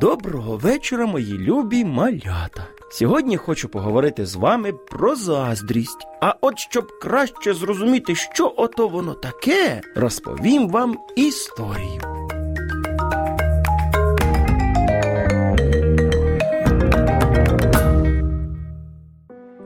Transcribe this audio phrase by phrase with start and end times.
[0.00, 2.66] Доброго вечора, мої любі малята.
[2.90, 6.06] Сьогодні хочу поговорити з вами про заздрість.
[6.20, 12.00] А от щоб краще зрозуміти, що ото воно таке, розповім вам історію.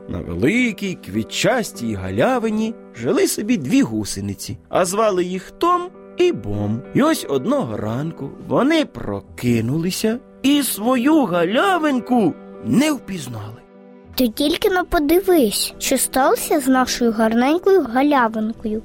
[0.09, 5.89] На великій квітчастій галявині жили собі дві гусениці, а звали їх Том
[6.21, 6.81] і Бом.
[6.93, 12.33] І ось одного ранку вони прокинулися і свою галявинку
[12.65, 13.61] не впізнали.
[14.15, 18.81] Ти тільки но подивись, що сталося з нашою гарненькою галявинкою.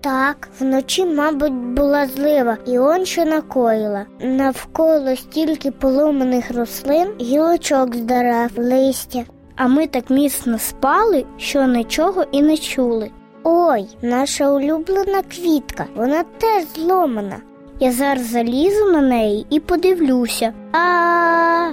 [0.00, 4.06] Так, вночі, мабуть, була злива, і он що накоїла.
[4.20, 9.24] Навколо стільки поломаних рослин, гілочок з дерев, листя.
[9.56, 13.10] А ми так міцно спали, що нічого і не чули.
[13.44, 17.36] Ой, наша улюблена квітка, вона теж зломана.
[17.80, 20.52] Я зараз залізу на неї і подивлюся.
[20.72, 21.72] А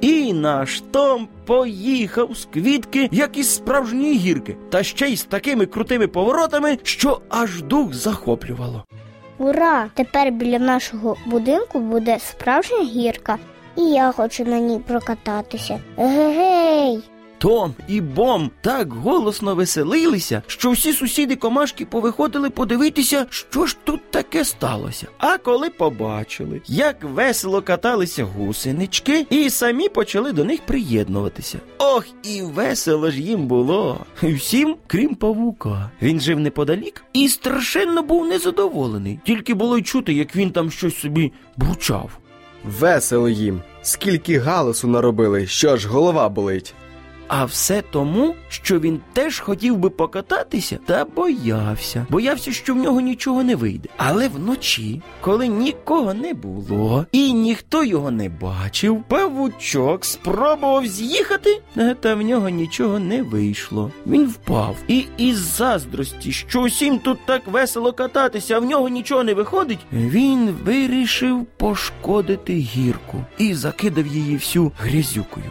[0.00, 5.66] І наш Том поїхав з квітки, як із справжньої гірки, та ще й з такими
[5.66, 8.84] крутими поворотами, що аж дух захоплювало.
[9.38, 9.90] ура!
[9.94, 13.38] Тепер біля нашого будинку буде справжня гірка,
[13.76, 15.80] і я хочу на ній прокататися.
[15.96, 17.00] Гей!
[17.38, 24.10] Том і Бом так голосно веселилися, що всі сусіди комашки повиходили подивитися, що ж тут
[24.10, 25.06] таке сталося.
[25.18, 31.58] А коли побачили, як весело каталися гусенички, і самі почали до них приєднуватися.
[31.78, 33.98] Ох, і весело ж їм було.
[34.22, 35.90] Всім, крім павука.
[36.02, 39.20] Він жив неподалік і страшенно був незадоволений.
[39.26, 42.10] Тільки було й чути, як він там щось собі бурчав.
[42.64, 43.60] Весело їм.
[43.82, 46.74] Скільки галасу наробили, що ж голова болить.
[47.28, 52.06] А все тому, що він теж хотів би покататися, та боявся.
[52.10, 53.88] Боявся, що в нього нічого не вийде.
[53.96, 61.60] Але вночі, коли нікого не було і ніхто його не бачив, павучок спробував з'їхати,
[62.00, 63.90] та в нього нічого не вийшло.
[64.06, 64.76] Він впав.
[64.88, 69.78] І із заздрості, що усім тут так весело кататися, а в нього нічого не виходить,
[69.92, 75.50] він вирішив пошкодити гірку і закидав її всю грязюкою.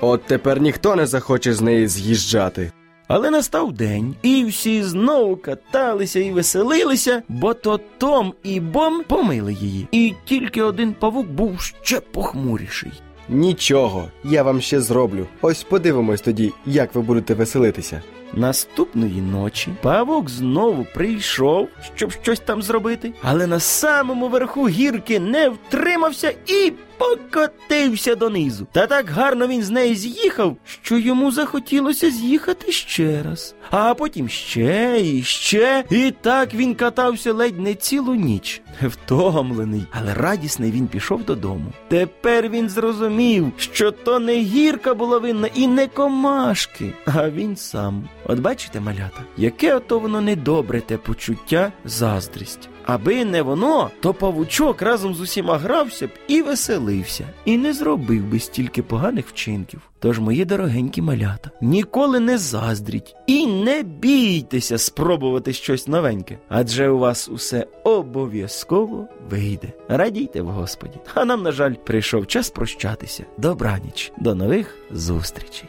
[0.00, 2.72] От тепер ніхто не захоче з неї з'їжджати.
[3.08, 9.52] Але настав день, і всі знову каталися і веселилися, бо то Том і Бом помили
[9.52, 9.88] її.
[9.92, 12.92] І тільки один павук був ще похмуріший.
[13.28, 15.26] Нічого, я вам ще зроблю.
[15.42, 18.02] Ось подивимось тоді, як ви будете веселитися.
[18.36, 25.48] Наступної ночі павук знову прийшов, щоб щось там зробити, але на самому верху гірки не
[25.48, 28.66] втримався і покотився донизу.
[28.72, 33.54] Та так гарно він з неї з'їхав, що йому захотілося з'їхати ще раз.
[33.70, 35.84] А потім ще і ще.
[35.90, 38.62] І так він катався ледь не цілу ніч.
[38.82, 41.64] Втомлений, але радісний він пішов додому.
[41.88, 48.08] Тепер він зрозумів, що то не гірка була винна і не комашки, а він сам.
[48.26, 52.68] От бачите, малята, яке ото воно недобре те почуття, заздрість.
[52.86, 58.24] Аби не воно, то павучок разом з усіма грався б і веселився, і не зробив
[58.24, 59.80] би стільки поганих вчинків.
[59.98, 66.98] Тож, мої дорогенькі малята, ніколи не заздріть і не бійтеся спробувати щось новеньке, адже у
[66.98, 69.72] вас усе обов'язково вийде.
[69.88, 70.98] Радійте в Господі.
[71.14, 73.24] А нам, на жаль, прийшов час прощатися.
[73.38, 75.68] Добраніч, до нових зустрічей.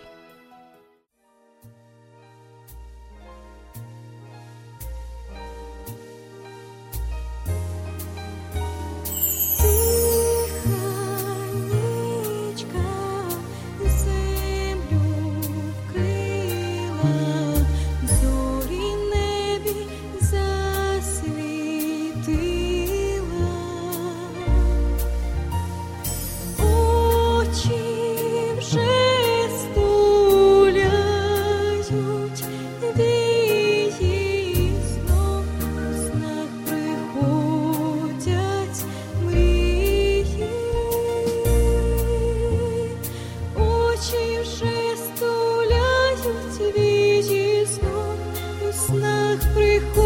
[49.56, 50.05] приходит.